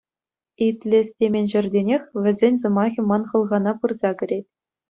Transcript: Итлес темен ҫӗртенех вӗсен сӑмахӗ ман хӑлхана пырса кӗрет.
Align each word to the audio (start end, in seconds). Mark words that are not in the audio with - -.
Итлес 0.67 1.07
темен 1.23 1.45
ҫӗртенех 1.51 2.03
вӗсен 2.23 2.53
сӑмахӗ 2.65 3.01
ман 3.11 3.23
хӑлхана 3.29 3.73
пырса 3.81 4.11
кӗрет. 4.19 4.45